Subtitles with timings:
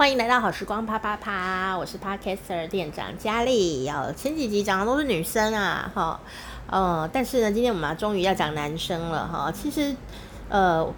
[0.00, 3.86] 欢迎来到好时光啪啪啪，我是 Podcaster 店长佳丽。
[3.86, 6.20] 哦，前几集讲的都是女生啊，哈、哦，
[7.02, 9.94] 呃，但是呢，今天我们终于要讲男生了，哈、其实，
[10.48, 10.90] 呃，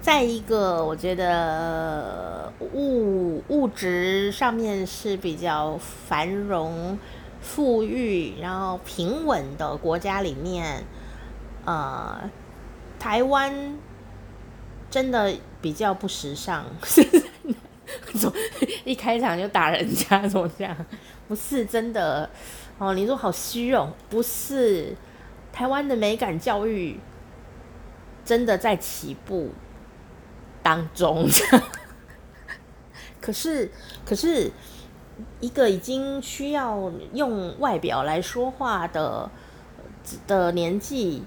[0.00, 6.96] 在一个我觉得物物质上面是比较繁荣、
[7.40, 10.84] 富裕，然后平稳的国家里面，
[11.64, 12.30] 呃，
[13.00, 13.76] 台湾。
[14.88, 15.34] 真的
[15.66, 16.64] 比较不时尚，
[18.14, 18.36] 怎么
[18.84, 20.24] 一开场就打人家？
[20.28, 20.76] 怎么这样？
[21.26, 22.30] 不是真的
[22.78, 24.94] 哦，你说好虚荣，不是？
[25.52, 27.00] 台湾的美感教育
[28.24, 29.50] 真的在起步
[30.62, 31.28] 当中，
[33.20, 33.68] 可是，
[34.04, 34.52] 可是
[35.40, 39.28] 一个已经需要用外表来说话的
[40.28, 41.24] 的年纪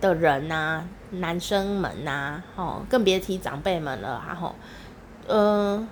[0.00, 0.88] 的人呐、啊。
[1.12, 4.54] 男生们呐、哦，更别提长辈们了，然后，
[5.26, 5.86] 呃，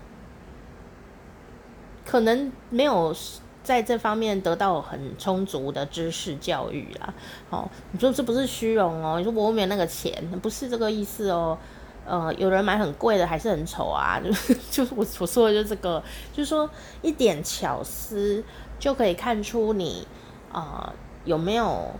[2.06, 3.14] 可能没有
[3.62, 7.12] 在这方面得到很充足的知识教育啦。
[7.50, 9.18] 哦，你说这不是虚荣哦？
[9.18, 11.58] 你说我没有那个钱，不是这个意思哦。
[12.06, 16.68] 呃，有人买很贵的还是很丑啊， 就就是我我说的就是这个，就是说
[17.02, 18.42] 一点巧思
[18.78, 20.08] 就可以看出你
[20.50, 20.92] 啊、呃、
[21.26, 21.92] 有没有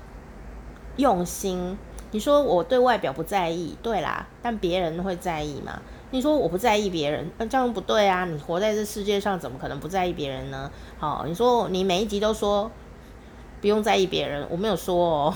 [0.97, 1.79] 用心。
[2.13, 5.81] 你说我对外表不在意，对啦，但别人会在意吗？
[6.13, 8.25] 你说我不在意别人，那这样不对啊！
[8.25, 10.69] 你活在这世界上，怎么可能不在意别人呢？
[10.99, 12.69] 好，你说你每一集都说
[13.61, 15.35] 不用在意别人，我没有说哦，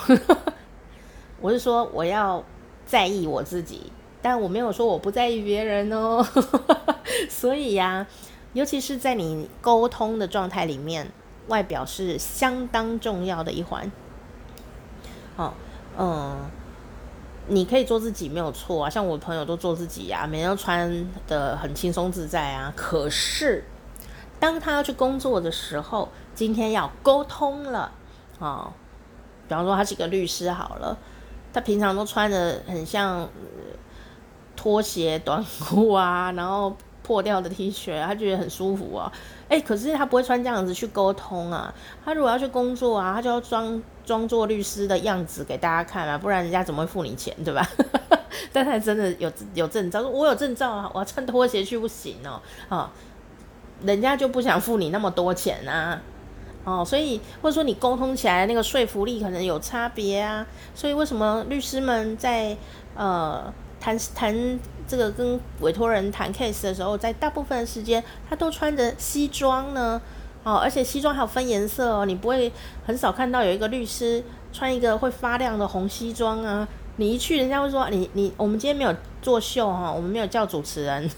[1.41, 2.42] 我是说我要
[2.84, 6.27] 在意我自己，但我没有说我不在意别人哦。
[7.30, 8.05] 所以呀，
[8.52, 11.06] 尤其是在你沟通的状态里面，
[11.47, 13.92] 外表是相当重要的一环。
[15.36, 15.55] 好，
[15.97, 16.36] 嗯。
[17.47, 22.73] 你可以做自己没有错啊，像我朋友都做自己、啊，每天都穿的很轻松自在啊。
[22.75, 23.64] 可是，
[24.41, 27.92] 当他要去工作的时候，今天要沟通了
[28.41, 28.73] 啊、
[29.46, 30.96] 比方说他是个律师好了，
[31.52, 33.29] 他平常都穿的很像
[34.57, 36.74] 拖鞋、短裤啊，然后
[37.05, 39.13] 破掉的 T 恤，他觉得很舒服啊。
[39.48, 41.73] 哎，可是他不会穿这样子去沟通啊。
[42.05, 47.64] 他如果要去工作啊，他就要装装作律师的样子给大家看啊，不然人家怎么会付你钱，对吧？
[48.53, 52.41] 但他真的有有证照，说我有证照啊，我要穿拖鞋去不行哦。
[52.69, 52.89] 哦，
[53.83, 56.01] 人家就不想付你那么多钱啊。
[56.64, 60.47] 哦，所以或者说你沟通起来那个说服力可能有差别啊。
[60.75, 62.57] 所以为什么律师们在
[62.97, 63.53] 呃
[63.84, 64.58] 谈谈？
[64.86, 70.00] 这个跟委托人谈 case 的时候，在大部分的时间，他都穿着西装呢，
[70.42, 72.52] 哦，而且西装还有分颜色哦，你不会
[72.86, 74.22] 很少看到有一个律师
[74.52, 76.68] 穿一个会发亮的红西装啊。
[76.96, 81.11] 你一去，人家会说你你我们今天没有作秀哈，我们没有叫主持人。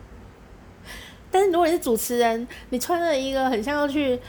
[1.30, 4.20] 但是如果你是主持人，你穿了一个很像要去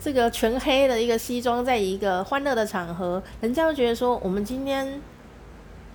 [0.00, 5.00] 这个全黑的一个西装，在一个欢乐的场合，人家会觉得说我们今天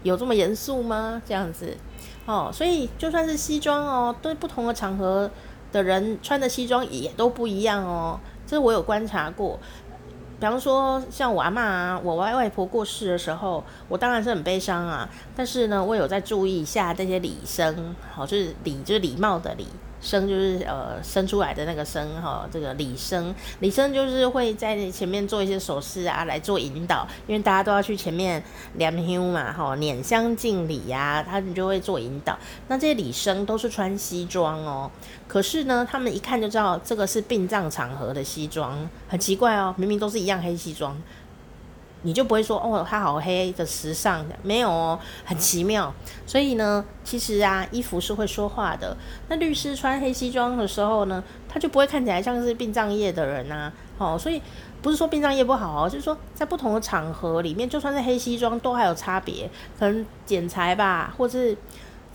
[0.06, 1.20] 有这么严肃吗？
[1.26, 1.76] 这样子。
[2.28, 5.30] 哦，所以就算是西装哦，对不同的场合
[5.72, 8.20] 的人穿的西装也都不一样哦。
[8.46, 9.60] 这我有观察过。
[10.40, 15.10] 比方说，像我阿嬷啊，我外外婆过世的时候，我当然是很悲伤啊。
[15.36, 19.66] 但是呢，我有在注意一下这些礼声，好，就是礼，就是礼貌的礼。
[20.06, 28.42] 生就是呃生出来的那个生哈，这个礼生，礼生就是会在前面做一些手势啊，来做引导，因为大家都要去前面
[28.74, 32.38] 念香嘛哈，拈香敬礼呀，他们就会做引导。
[32.68, 34.92] 那这些礼生都是穿西装哦，
[35.28, 40.96] 可是呢，他们一看就知道这个是殡葬场合的西装，很奇怪哦，明明都是一样黑西装。
[42.06, 45.94] 你就不会说哦，他好黑的时尚，没有哦，很奇妙。
[46.26, 48.96] 所以呢，其实啊，衣服是会说话的。
[49.28, 53.74] 那律师穿黑西装的时候呢，他就不会看起来像是殡葬业的人呐。
[53.98, 54.42] 哦，所以
[54.82, 61.58] 不是说殡葬业不好哦，就是说在不同的场合里面，就算是黑西装，都还有差别，可能剪裁吧，或是。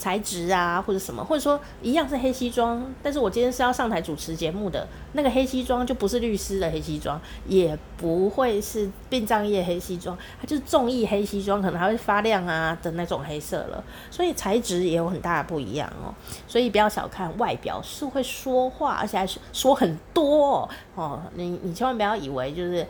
[0.00, 16.14] 材质啊，或者什么，或者说一样是黑西装，但是我今天是要上台主持节目的，那个黑西装就不是律师的黑西装，也不会是殡葬业黑西装，它就是综艺黑西装，可能还会发亮啊的那种黑色了，所以材质也有很大的不一样哦，
[16.48, 22.86] 所以不要小看外表是会说话，而且还是说很多哦，你你千万不要以为就是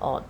[0.00, 0.22] 哦。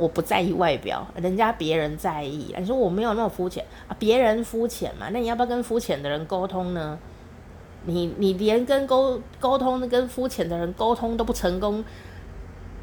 [0.00, 2.54] 我不在意外表，人家别人在意。
[2.58, 5.08] 你说我没有那么肤浅啊，别人肤浅嘛？
[5.12, 6.98] 那你要不要跟肤浅的人沟通呢？
[7.84, 11.84] 你你连跟沟沟通跟肤浅的人沟通都不成功，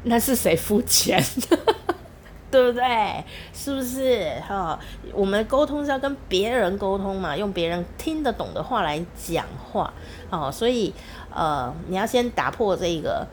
[0.04, 1.20] 那是谁肤浅？
[2.50, 3.22] 对不对？
[3.52, 4.30] 是不是？
[4.40, 4.78] 哈、
[5.12, 9.92] 我们沟通是要跟别人沟通嘛，用别人听得懂的话来讲话。
[10.30, 10.94] 哦，所以
[11.34, 13.26] 呃，你要先打破这个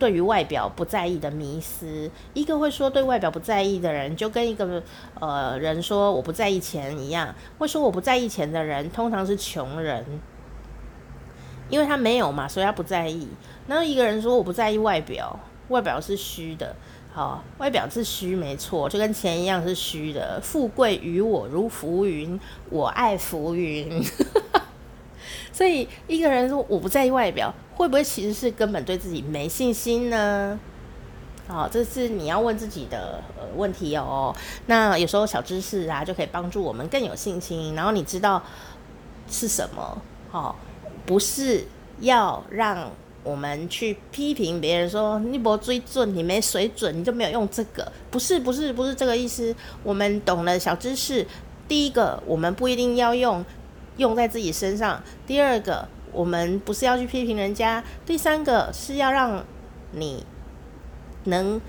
[0.00, 2.10] 对于外表不在意的迷思。
[2.34, 4.82] 一个会说对外表不在意的人，就跟一个
[5.20, 7.32] 呃人说我不在意钱一样。
[7.58, 10.04] 会说我不在意钱的人，通常是穷人，
[11.68, 13.28] 因为他没有嘛，所以他不在意。
[13.68, 15.38] 然后一个人说我不在意外表，
[15.68, 16.74] 外表是虚的。
[17.12, 20.40] 好，外表是虚，没错，就跟钱一样是虚的。
[20.40, 22.38] 富贵于我如浮云，
[22.70, 24.00] 我爱浮云。
[25.60, 30.58] 所以一个人说我不在意外表，会不会其实是根本对自己没信心呢？
[31.46, 33.22] 好，这是你要问自己的
[33.56, 34.34] 问题哦。
[34.64, 37.74] 那有时候小知识啊，就可以帮助我们更有信心。
[37.74, 38.42] 然后你知道
[39.28, 40.00] 是什么？
[40.30, 40.56] 好，
[41.04, 41.66] 不是
[42.00, 42.90] 要让。
[43.22, 49.54] 我们去批评别人说你没水准，你没水准，你就没有用这个，不是不是不是这个意思。
[49.82, 51.26] 我们懂了小知识，
[51.68, 53.44] 第一个我们不一定要用
[53.96, 59.44] 用在自己身上，第二个我们不是要去批评人家，第三个是要让
[59.92, 60.24] 你
[61.24, 61.60] 能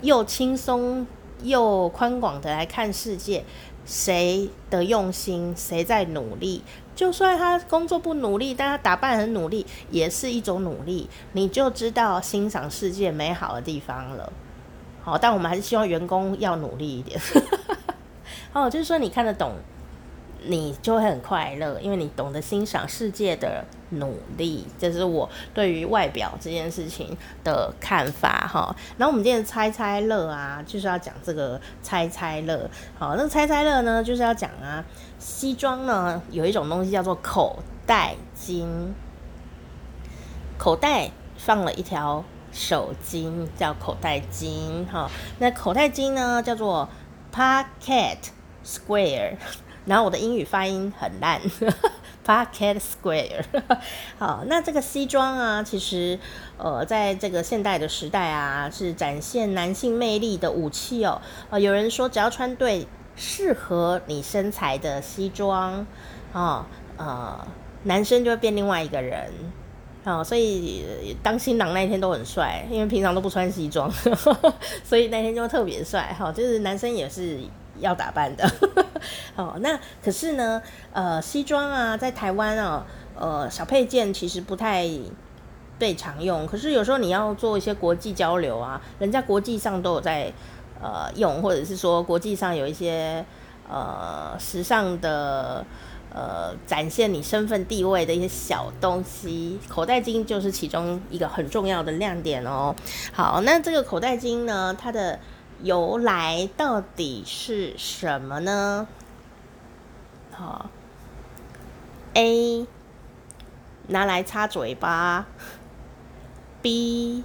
[0.00, 1.06] 又轻松
[1.42, 3.44] 又宽广的来看世界，
[3.84, 6.62] 谁的用心，谁在努力。
[6.94, 11.10] 就算他工作不努力，但他打扮很努力，也是一种努力。
[11.32, 14.32] 你就知道欣赏世界美好的地方了。
[15.04, 17.20] 好，但我们还是希望员工要努力一点。
[18.54, 19.52] 哦，就是说你看得懂。
[20.48, 28.74] 你就会很快乐，因为你懂得欣赏世界的努力，这是我对于外表这件事情的看法哈。
[28.96, 32.68] 然后我们今天猜猜乐啊，就是要讲这个猜猜乐。
[32.98, 34.84] 好，那猜猜乐呢，就是要讲啊，
[35.18, 38.66] 西装呢有一种东西叫做口袋巾，
[40.58, 45.10] 口袋放了一条手巾，叫口袋巾哈。
[45.38, 46.88] 那口袋巾呢叫做
[47.34, 48.18] pocket
[48.64, 49.36] square。
[49.86, 51.40] 然后我的英语发音很烂，
[52.26, 53.44] pocket square。
[54.18, 56.18] 好，那这个西装啊，其实
[56.58, 61.22] 呃，在这个现代的时代啊，是展现男性魅力的武器哦。
[61.50, 65.86] 呃，有人说，只要穿对适合你身材的西装，
[66.32, 66.66] 啊，
[66.96, 67.46] 呃，
[67.84, 69.30] 男生就会变另外一个人。
[70.04, 73.88] 好，所以当新郎那一天都很帅，因为平常都不穿西装，
[74.82, 76.12] 所以那天就特别帅。
[76.18, 77.38] 哈，就是男生也是。
[77.80, 78.50] 要打扮的，
[79.34, 80.62] 好， 那可是呢，
[80.92, 84.88] 呃，西装啊，在台湾啊，呃，小配件其实不太
[85.78, 86.46] 被常用。
[86.46, 90.32] 可是有时候你要做一些国际交流啊，人家国际上都有在
[90.80, 93.24] 呃用，或者是说国际上有一些
[93.68, 95.64] 呃时尚的
[96.14, 102.74] 呃展现你身份地位的一些小东西，口袋巾就是其中一个很重要的亮点哦。
[103.12, 105.18] 好，那这个口袋巾呢，它的。
[105.62, 108.86] 由来到底是什么呢？
[110.30, 110.70] 好
[112.14, 112.66] ，A
[113.88, 115.26] 拿来擦嘴巴
[116.60, 117.24] ，B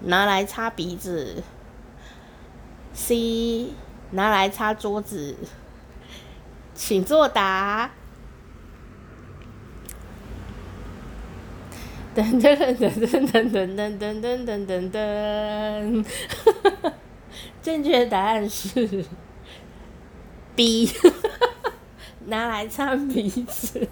[0.00, 1.42] 拿来擦鼻子
[2.92, 3.68] ，C
[4.10, 5.36] 拿来擦桌子，
[6.74, 7.90] 请作答。
[12.14, 16.04] 噔噔噔噔噔噔噔噔噔噔噔。
[17.62, 19.04] 正确答案是
[20.56, 20.90] B，
[22.26, 23.88] 拿来擦鼻子。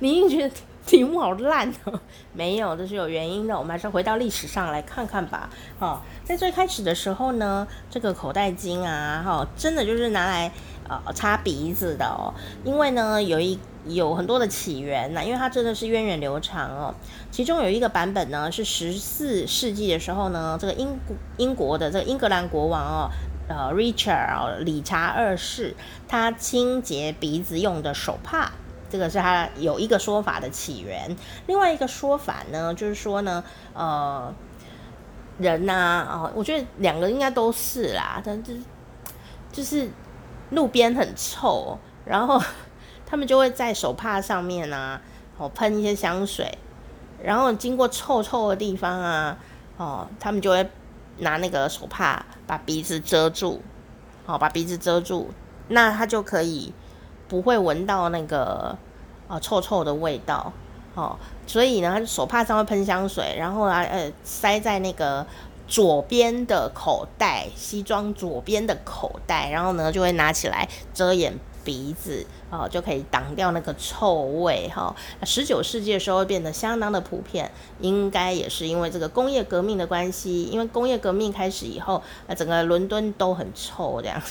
[0.00, 0.54] 你一定觉得
[0.86, 2.00] 题目好烂哦？
[2.32, 3.58] 没有，这是有原因的。
[3.58, 5.48] 我们还是回到历史上来看看吧。
[5.78, 10.50] 哦，在最开始的时候呢，这个口袋巾啊，哈，真的就是拿来
[10.88, 12.32] 呃擦鼻子的哦。
[12.64, 16.94] 因为呢，有一有很多的起源呐，因为它真的是源远流长哦。
[17.30, 20.98] 其中有一个版本呢，是十四世纪的时候呢，这个英
[21.36, 23.10] 英国的这个英格兰国王哦，
[23.48, 25.74] 呃，Richard 哦，理查二世，
[26.06, 28.50] 他清洁鼻子用的手帕，
[28.90, 31.16] 这个是他有一个说法的起源。
[31.46, 33.42] 另外一个说法呢，就是说呢，
[33.72, 34.34] 呃，
[35.38, 38.60] 人呐，哦，我觉得两个应该都是啦，但就是
[39.52, 39.88] 就是
[40.50, 42.40] 路边很臭，然后。
[43.10, 45.00] 他们就会在手帕上面啊，
[45.38, 46.58] 哦，喷一些香水，
[47.22, 49.38] 然后经过臭臭的地方啊，
[49.78, 50.68] 哦，他们就会
[51.16, 53.62] 拿那个手帕把鼻子遮住，
[54.26, 55.30] 哦，把鼻子遮住，
[55.68, 56.70] 那他就可以
[57.28, 58.76] 不会闻到那个
[59.26, 60.52] 哦臭臭的味道，
[60.94, 65.26] 哦，所以呢，手帕上会喷香水，然后啊，呃，塞在那个
[65.68, 71.38] 左边的口袋，西装左边的口袋，然后呢，就会拿起来遮掩。
[71.64, 74.96] 鼻子啊，就可以挡掉那个臭味哈。
[75.24, 80.44] 十九世纪的时候变得相当的普遍，应该也是因为这个工业革命的关系。
[80.44, 84.22] 因为工业革命开始以后，呃，整个伦敦都很臭这样。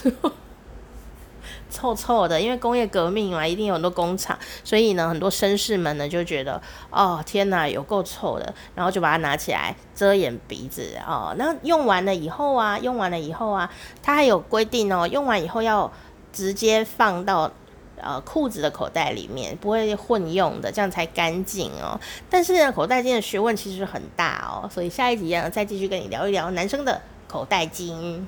[1.70, 11.36] 臭臭的，因为工业革命嘛，一定有很多工厂，所以呢，很多绅士们呢就觉得，哦，天哪，有够臭的，然后就把它拿起来遮掩鼻子哦。
[11.38, 13.70] 那用完了以后啊，用完了以后啊，
[14.02, 15.92] 它还有规定哦，用完以后要
[16.32, 17.52] 直接放到
[18.00, 22.00] 呃裤子的口袋里面，不会混用的，这样才干净哦。
[22.30, 28.22] 但是呢，口袋巾的学问其实很大哦，所以下一集呢，再继续跟你聊一聊男生的口袋巾。